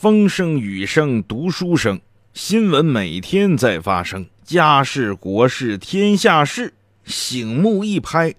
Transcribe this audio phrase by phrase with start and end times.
[0.00, 2.00] 风声雨声读书声，
[2.32, 8.32] 新闻每天在发生，家事国事天下事，醒目一拍，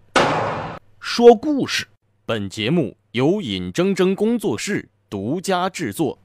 [1.01, 1.85] 说故事。
[2.25, 6.17] 本节目由尹铮铮工作室独家制作。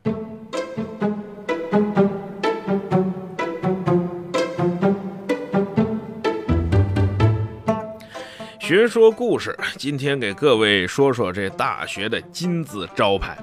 [8.61, 13.37] 学说故事，今天给各位说说这大学的金字招牌。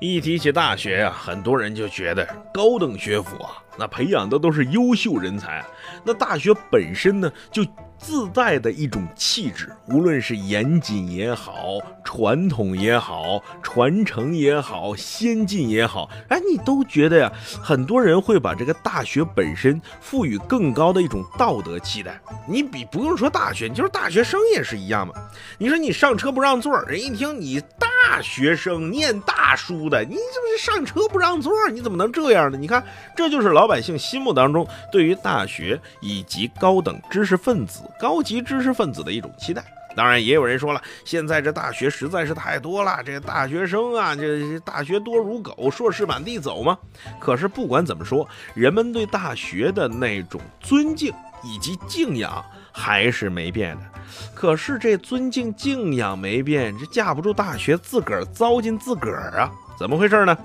[0.00, 5.64] 一提起大学呀，很多人就觉得高等学府啊，那培养的都是优秀人才。
[6.04, 7.64] 那大学本身呢，就
[7.98, 17.30] 自带的一种气质，无论是严谨也好，传统也好，传承也好，先进也好，哎，你都觉得呀，
[17.62, 22.18] 很多人会把这个大学本身赋予更高的一种道德期待。
[22.48, 25.12] 你比不用说大学，你就是大学生也是一样嘛。
[25.58, 31.52] 你说你上车不让座，人一听你大大学生念大书的，你这不是上车不让座？
[31.70, 32.58] 你怎么能这样呢？
[32.58, 32.84] 你看，
[33.16, 37.82] 这就是老百姓心目当中对于大学以及高等知识分子。
[37.98, 46.76] 高级知识分子的一种期待，当然也有人说了，现在这大学实在是太多了，这大学生啊，这大学多如狗，硕士满地走嘛。
[47.20, 51.12] 可是不管怎么说，人们对大学的那种尊敬
[51.42, 53.82] 以及敬仰还是没变的。
[54.34, 59.50] 可是这尊敬敬仰没变，这架不住大学自个儿糟践自个儿啊。
[59.80, 60.36] 怎么回事呢？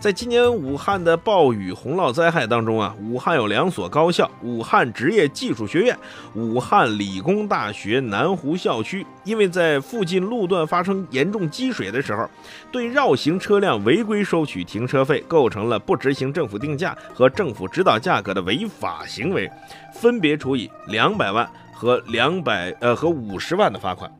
[0.00, 5.96] 在今年武汉的暴雨洪涝灾害当中啊，武汉有两所高校：武汉职业技术学院、
[6.34, 12.28] 武汉理工大学南湖校区，因为在附近路段发生严重积水的时候，
[12.72, 19.48] 对绕行车辆违规收取停车费，构成了不执行政府定价和政府指导价格的违法行为，
[19.94, 24.10] 分别处以两百万和两百呃和五十万的罚款。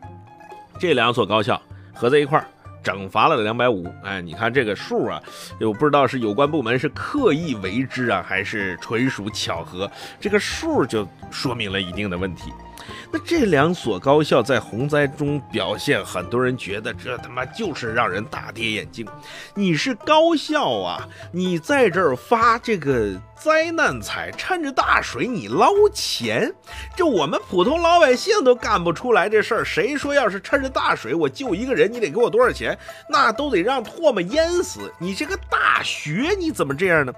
[0.79, 1.61] 这两所高校
[1.93, 2.47] 合在一块儿。
[2.83, 5.23] 整罚了两百五，哎，你看这个数啊，
[5.61, 12.53] 我不知道是有关部门是刻意为之啊，还是纯属巧合，这个数就说明了一定的问题。
[13.13, 19.07] 那这两所高校在洪灾中表现，很多人觉得这他妈就是让人大跌眼镜。
[19.55, 26.53] 你是高校啊，你在这儿发这个灾难财，趁着大水你捞钱，
[26.95, 29.65] 这我们普通老百姓都干不出来这事儿。
[29.65, 32.79] 谁说要是趁着大水我救一个人，你得给我多少钱？
[33.09, 34.93] 那都得让唾沫淹死。
[34.99, 37.13] 你这个大学你怎么这样呢？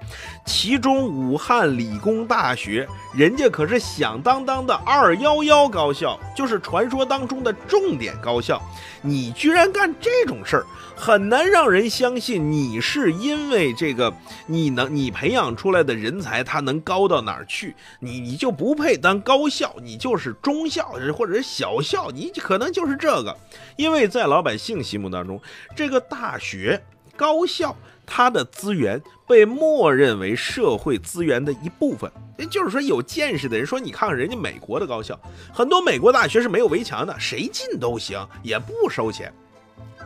[0.45, 5.83] 其中武汉理工大学，人家可是响当当的二幺幺高。
[5.83, 8.61] 高校就是传说当中的重点高校，
[9.05, 10.65] 你居然干这种事儿，
[10.95, 14.13] 很难让人相信你是因为这个，
[14.47, 17.75] 你能你培养出来的人才他能高到哪儿去？
[17.99, 23.37] 你你就不配当高校，你就是中校或者小校，你可能就是这个，
[23.75, 25.39] 因为在老百姓心目当中，
[25.75, 26.81] 这个大学
[27.17, 27.75] 高校。
[28.05, 35.19] 它的资源被默认为社会资源的一部分，也就是说，有见识的人说：“你看看人家美国的高校，
[35.53, 39.33] 很多美国大学是没有围墙的，谁进都行，也不收钱。”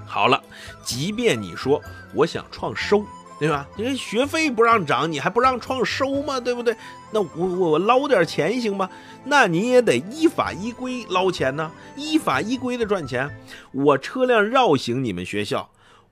[0.05, 0.41] 好了，
[0.83, 1.81] 即便你说
[2.13, 3.03] 我想创收，
[3.39, 3.67] 对吧？
[3.75, 6.39] 因为学费不让涨，你还不让创收吗？
[6.39, 6.75] 对不对？
[7.11, 8.89] 那我我我捞点钱行吗？
[9.25, 13.29] 那你也得依法依规捞钱呢，依法依规的赚钱。
[13.73, 15.69] 我车辆绕行你们学校。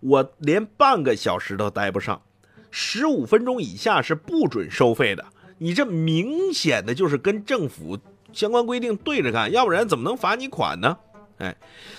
[0.08, 2.22] 我连半个小时都待不上，
[2.70, 5.26] 十五分钟以下是不准收费的。
[5.58, 7.98] 你这明显的就是跟政府
[8.32, 10.96] 相关规定对着干，要不然怎么能罚你款呢？
[11.40, 11.56] 哎，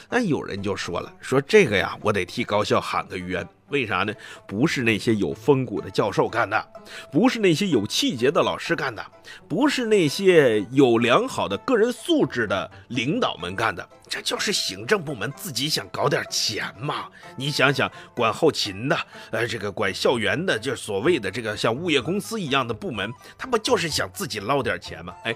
[0.08, 3.46] 那有人就说了，说这个呀，我得替高校喊个冤。
[3.68, 4.14] 为啥呢？
[4.46, 6.68] 不是那些有风骨的教授干的，
[7.10, 9.04] 不是那些有气节的老师干的，
[9.48, 17.06] 不是那些有良好的个人素质的领导们干的，这就是行政部门自己想搞点钱嘛。
[17.36, 18.96] 你想想，管后勤的，
[19.30, 25.12] 呃，这个管校园的，就是所谓的这个像物业公司一样的部门，他不就是想自己捞点钱吗？
[25.24, 25.34] 哎，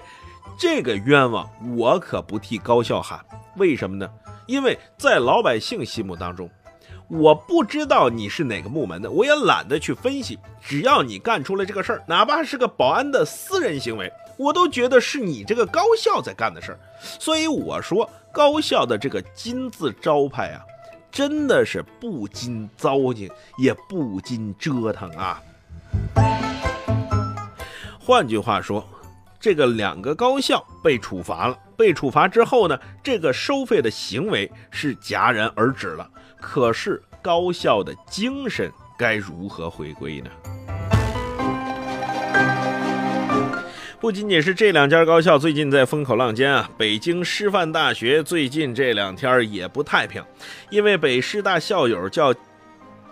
[0.57, 3.19] 这个冤枉我可不替高校喊，
[3.57, 4.09] 为什么呢？
[4.47, 6.49] 因为在老百姓心目当中。
[7.13, 10.39] 我不知道你是哪个部门的，我也懒得去分析。
[10.61, 16.79] 只要你干出了这个事儿，哪怕是个保安的私人行为，我都觉得是你这个高校在干的事儿。
[17.01, 20.63] 所以我说，高校的这个金字招牌啊，
[21.11, 25.43] 真的是不禁糟践，也不禁折腾啊。
[27.99, 28.87] 换句话说，
[29.37, 36.09] 这个两个高校被处罚了，被处罚之后呢，这个收费的行为是戛然而止了。
[36.41, 40.29] 可是高校的精神该如何回归呢？
[43.99, 50.23] 不仅仅是这两家高校最近在风口浪尖啊，北京师范大学最近这两天也不太平，
[50.71, 52.33] 因为北师大校友叫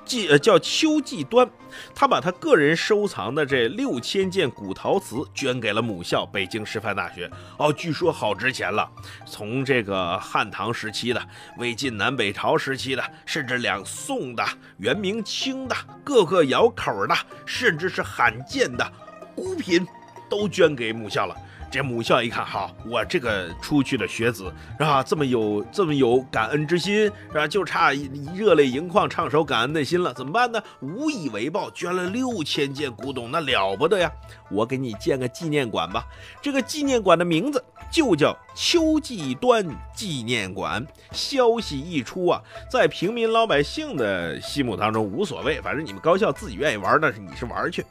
[0.10, 1.48] 季呃叫邱季端，
[1.94, 7.30] 他把他个人收藏的这六千件古陶瓷捐给了母校北京师范大学。
[7.58, 8.90] 哦，据说好值钱了，
[9.28, 11.22] 从这个汉唐时期的、
[11.60, 14.44] 魏晋南北朝时期的，甚至两宋的、
[14.80, 17.16] 元明清的各个窑口的，
[17.46, 18.92] 甚至是罕见的
[19.36, 19.86] 孤品，
[20.28, 21.36] 都捐给母校了。
[21.72, 25.04] 这母校一看，哈，我这个出去的学子是吧？
[25.04, 27.48] 这么有这么有感恩之心是吧？
[27.48, 27.94] 就差
[28.36, 30.62] 热泪盈眶唱首感恩的心了，怎么办呢？
[30.82, 34.12] 无以为报，捐了六千件古董，那了不得呀！
[34.50, 36.06] 我给你建个纪念馆吧。
[36.42, 39.66] 这个纪念馆的名字就叫秋季端
[39.96, 40.86] 纪念馆。
[41.14, 47.86] 消息一出啊，在平民老百姓的心目当中无所谓，反正你们高校自己愿意玩，那是你是玩去。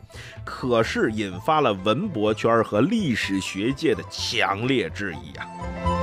[0.44, 5.97] 可是引发了文博圈和历史学界的强烈质疑啊！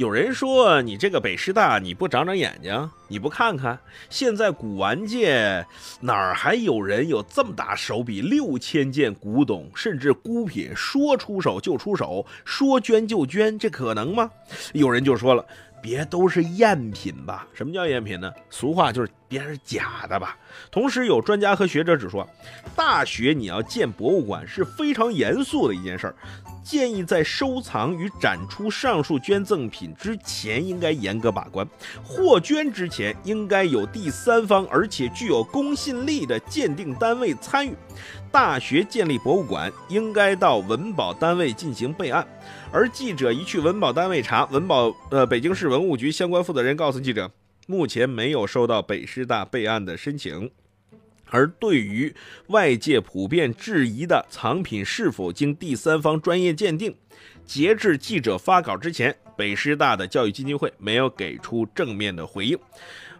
[0.00, 5.62] 有人说你这个北师大你不长长眼睛，你不看看现在古玩界
[6.00, 14.30] 哪儿还有人有这么大手笔，六千件古董甚至孤品，说出手就出手，说捐就捐，这可能吗？
[14.72, 15.44] 有人就说了。
[15.82, 17.46] 别都是赝品吧？
[17.54, 18.30] 什么叫赝品呢？
[18.50, 20.36] 俗话就是别是假的吧。
[20.70, 22.22] 同时，有专家和学者指出，
[22.76, 26.14] 大学你要建博物馆是非常严肃的一件事儿，
[26.62, 31.66] 建议在收藏与展出上述捐赠品之前，应该严格把关。
[32.04, 37.74] 获捐之前，应该有第三方而且具有公信力的鉴定单位参与。
[38.30, 42.26] 大学建立博物馆，应该到文保单位进行备案。
[42.70, 47.30] 而记者一去文保单位查，文保呃北京市文物局相关负责人告诉记者，
[47.66, 50.50] 目前没有收到北师大备案的申请。
[51.30, 52.14] 而对于
[52.48, 56.94] 外界普遍质疑的藏品是否经第三方专业鉴定，
[57.46, 62.58] 截至记者发稿之前，北师大的教育基金会没有给出正面的回应。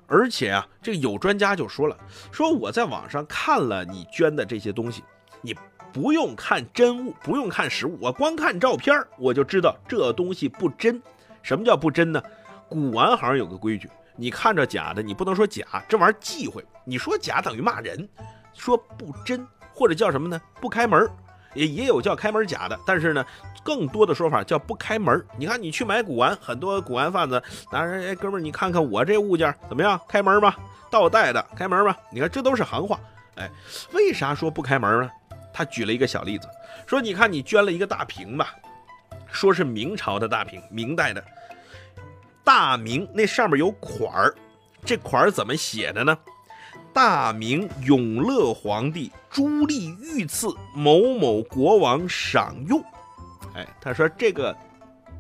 [0.07, 1.97] 而且啊，这有专家就说了，
[2.31, 5.03] 说我在网上看了你捐的这些东西，
[5.41, 5.57] 你。
[5.93, 11.03] 不用看真物，不用看实物，我光看照片我就知道这东西不真。
[11.43, 12.23] 什么叫不真呢？
[12.71, 16.65] 古玩行有个规矩，你看着假的，你不能说假，这玩意儿忌讳。
[16.85, 18.09] 你说假等于骂人，
[18.55, 19.45] 说不真
[19.75, 20.41] 或者叫什么呢？
[20.61, 21.09] 不开门
[21.55, 23.27] 也也有叫开门假的，但是呢，
[23.65, 30.01] 更多的说法叫不开门你看你去买古玩，很多古玩贩子拿着，哎，哥们儿，你看看我这物件怎么样？
[30.09, 30.57] 开门吧，
[30.89, 31.97] 倒带的，开门吧。
[32.13, 33.01] 你看这都是行话。
[33.35, 33.51] 哎，
[33.93, 35.11] 为啥说不开门呢？
[35.53, 36.49] 他举了一个小例子，
[36.87, 38.55] 说：“你看，你捐了一个大瓶吧，
[39.31, 41.23] 说是明朝的大瓶，明代的
[42.53, 44.35] 大明，那上面有款儿，
[44.85, 46.19] 这款儿怎么写的呢？
[46.93, 52.83] 大明永乐皇帝朱棣御赐某某国王赏用。
[53.55, 54.53] 哎，他说这个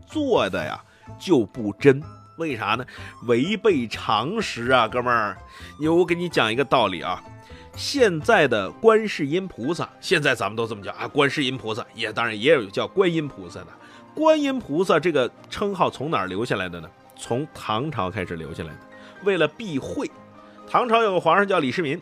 [0.08, 0.82] 做的呀
[1.20, 2.02] 就不真，
[2.36, 2.84] 为啥呢？
[3.28, 5.38] 违背常识啊，哥们儿！
[5.88, 7.22] 我给你讲一个道理啊。”
[7.76, 13.68] 现在的观世音菩萨，现在咱们都这么叫啊，观世音菩萨也当然也有叫观音菩萨的。
[14.16, 16.90] 观音菩萨这个称号从哪儿留下来的呢？
[17.20, 18.78] 从唐朝开始留下来的。
[19.24, 20.10] 为了避讳，
[20.66, 22.00] 唐朝有个皇上叫李世民，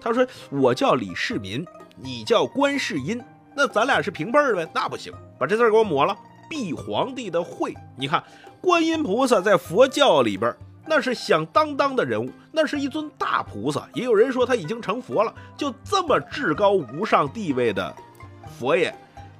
[0.00, 1.66] 他说我叫李世民，
[1.96, 3.20] 你叫观世音，
[3.56, 4.68] 那咱俩是平辈儿呗？
[4.74, 6.14] 那不行，把这字给我抹了，
[6.48, 7.74] 避皇帝的讳。
[7.96, 8.22] 你看，
[8.60, 10.54] 观音菩萨在佛教里边。
[10.86, 13.88] 那是响当当的人物，那是一尊大菩萨。
[13.94, 15.32] 也有人说他已经成佛了。
[15.56, 17.94] 就这么至高无上地位的
[18.58, 18.92] 佛爷、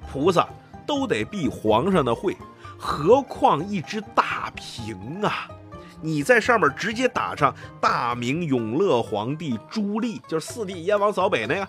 [0.09, 0.47] 菩萨，
[0.87, 2.37] 都得避皇上的讳，
[2.83, 5.47] 何况一只大瓶啊！
[6.01, 11.67] 你在上面直接打上“大明永乐皇帝朱棣”，就是四帝燕王扫北那个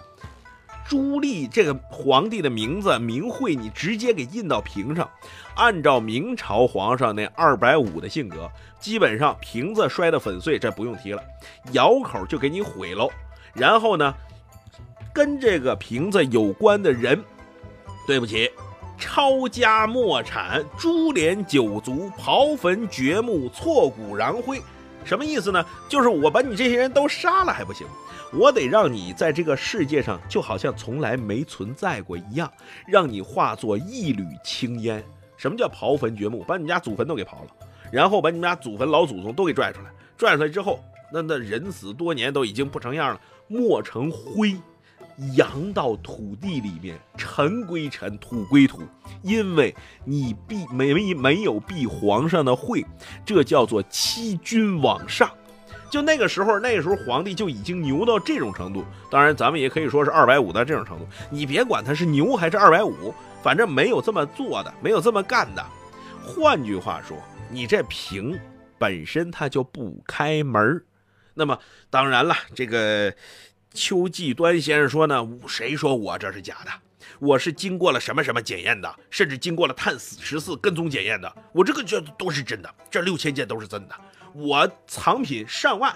[0.89, 5.07] 朱棣这个皇帝的名字名讳，你直接给印到瓶上。
[5.55, 8.51] 按照明朝皇上那二百五的性格，
[8.81, 11.23] 基本上瓶子摔得粉碎，这不用提了，
[11.73, 13.11] 窑口就给你毁喽。
[13.53, 14.15] 然后呢，
[15.13, 17.23] 跟这个瓶子有关的人，
[18.07, 18.51] 对不起，
[19.03, 24.63] 抄家没产，株连九族，刨坟掘墓，挫骨扬灰，
[25.05, 25.67] 什么意思呢？
[25.89, 27.85] 就是我把你这些人都杀了还不行，
[28.33, 32.49] 我得让你在这个世界上就好像从来没存在过一样，
[32.87, 35.05] 让你化作一缕青烟。
[35.37, 36.45] 什么叫刨坟掘墓？
[36.45, 37.49] 把你们家祖坟都给刨了，
[37.91, 40.79] 然后把你们家祖坟老祖宗都给拽出来，拽出来之后，
[41.13, 44.57] 那那人死多年都已经不成样了，磨成灰，
[45.35, 48.83] 扬到土地里面，尘归尘，土归土，
[49.23, 52.85] 因为你避没没没有避皇上的讳，
[53.25, 55.31] 这叫做欺君罔上。
[55.91, 58.85] 就那个时候，那个时候皇帝就已经牛到这种程度。
[59.11, 61.07] 当然，咱们也可以说是二百五的这种程度。
[61.31, 63.15] 你别管他是牛还是二百五。
[63.43, 65.67] 反正没有这么做的，没有这么干的。
[66.25, 67.19] 换句话说，
[67.51, 68.39] 你这瓶
[68.79, 70.81] 本身它就不开门
[71.35, 71.59] 那么
[71.91, 73.13] 当然了，这个
[73.75, 76.71] 邱继端先生说呢，谁说我这是假的？
[77.19, 83.95] 我是经过了什么什么检验的，甚至经过了碳十四跟踪检验的，我这个这都是真的，这六千件都是真的。
[84.35, 85.95] 我藏品上万、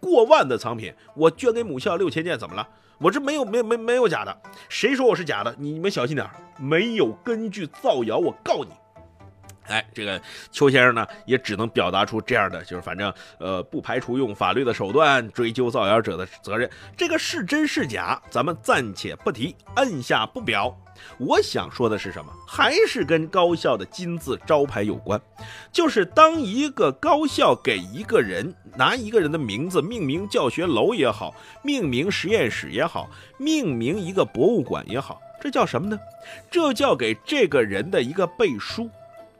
[0.00, 2.66] 过万的藏品，我捐给母校六千件，怎么了？
[2.98, 5.54] 我这没有没没没有假的，谁说我是假的？
[5.58, 8.70] 你们小心点，没有根据造谣，我告你。
[9.68, 10.20] 哎，这个
[10.50, 16.68] 邱先生呢，也只能表达出这样的，就是反正呃，不排除用法律的手段追究造谣者的责任。
[16.96, 20.76] 这个是真是假，咱们暂且不提，按下不表。
[21.16, 22.32] 我想说的是什么？
[22.46, 25.20] 还是跟高校的金字招牌有关。
[25.70, 31.32] 就是当一个高校给一个人拿一个人的名字命名教学楼也好，
[31.62, 35.96] 命名实验室也好，命名一个博物馆也好，这叫什么呢？
[36.50, 38.90] 这叫给这个人的一个背书。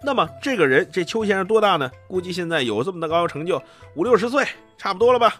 [0.02, 1.90] 那么这个人，这邱先生多大呢？
[2.06, 3.62] 估计现在有这么的高成就，
[3.94, 5.34] 五六十岁，差不多了吧？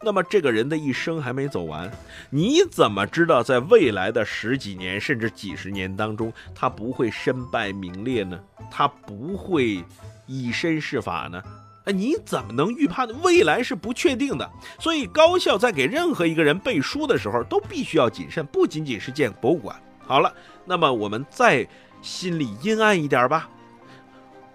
[0.00, 1.90] 那么这个人的一生还没走完，
[2.30, 8.38] 你怎么知道在未来的十几年甚至几十年当中，他不会身败名裂呢？
[8.70, 9.84] 他不会
[10.26, 11.40] 以身试法呢？
[11.84, 13.08] 哎，你怎么能预判？
[13.22, 19.76] 未来是不确定的，所以高校在给任何一个人背书的时候，都必须要谨慎，不仅仅是建博物馆。
[20.00, 20.32] 好了，
[20.64, 21.66] 那么我们再
[22.00, 23.48] 心里阴暗一点吧。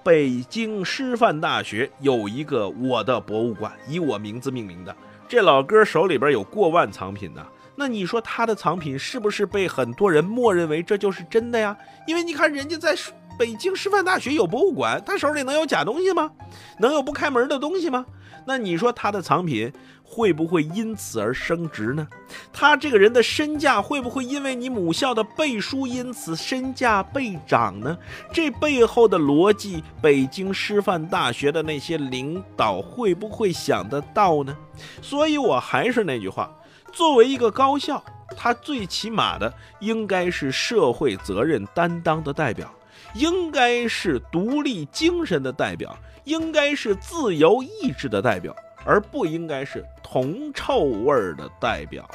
[0.08, 4.96] 北京师范大学有一个我的博物馆，以我名字命名的。
[5.28, 7.46] 这老哥手里边有过万藏品呢，
[7.76, 11.76] 那你说他的藏品是不是被很多人默认为这就是真的呀？
[12.08, 12.96] 因为你看人家在
[13.38, 16.32] 北京师范大学有博物馆，他手里能有假东西吗？
[16.80, 18.06] 能有不开门的东西吗？
[18.46, 19.72] 那你说他的藏品
[20.04, 22.08] 会不会因此而升值呢？
[22.52, 27.96] 他这个人的身价会不会因为你母校的背书因此身价倍涨呢？
[28.32, 34.58] 这背后的逻辑，北京师范大学的那些领导会不会想得到呢？
[35.02, 36.50] 所以我还是那句话，
[36.94, 38.02] 作为一个高校，
[38.36, 42.74] 他最起码的应该是社会责任担当的代表，
[43.14, 45.98] 应该是独立精神的代表。
[46.24, 52.06] 应该是自由意志的代表，而不应该是铜臭味儿的代表。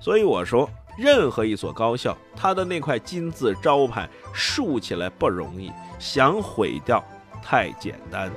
[0.00, 5.70] 所以我说，任何一所高校，它的那块金字招牌竖起来不容易，
[6.00, 7.00] 想毁掉
[7.40, 8.28] 太简单。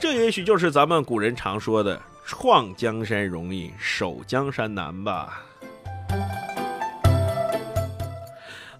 [0.00, 5.42] 这也许就是咱们古人常说的“创江山容易，守江山难”吧。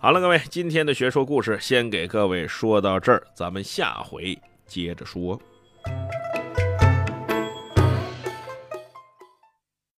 [0.00, 5.37] 好了，各位，今天的学说故事先给各位说到这儿，咱们下回接着说。